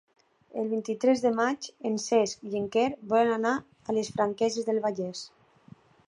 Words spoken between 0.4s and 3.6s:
El vint-i-tres de maig en Cesc i en Quer volen anar